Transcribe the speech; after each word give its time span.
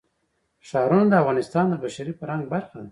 ښارونه 0.67 1.05
د 1.07 1.13
افغانستان 1.21 1.65
د 1.69 1.73
بشري 1.83 2.13
فرهنګ 2.19 2.43
برخه 2.53 2.73
ده. 2.79 2.79